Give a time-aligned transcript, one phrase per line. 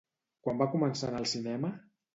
[0.47, 1.75] Quan va començar en el cinema?